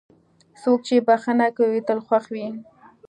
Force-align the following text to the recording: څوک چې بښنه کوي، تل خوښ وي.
څوک 0.61 0.79
چې 0.87 0.95
بښنه 1.07 1.47
کوي، 1.57 1.79
تل 1.87 1.99
خوښ 2.05 2.25
وي. 2.33 2.47